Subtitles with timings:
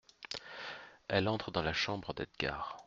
[1.09, 2.79] Elle entre dans la chambre d’Edgard.